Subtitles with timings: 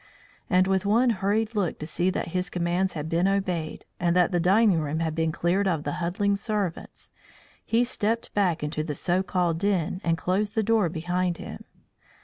[0.49, 4.31] And with one hurried look to see that his commands had been obeyed, and that
[4.31, 7.11] the dining room had been cleared of the huddling servants,
[7.63, 11.65] he stepped back into the so called den and closed the door behind him.